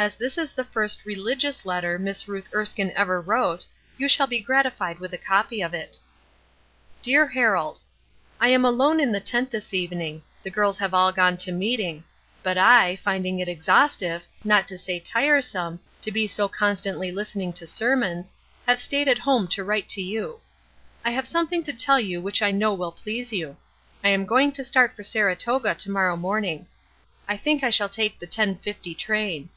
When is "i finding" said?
12.56-13.40